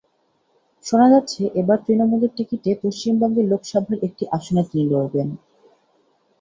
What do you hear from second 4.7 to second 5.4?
লড়বেন।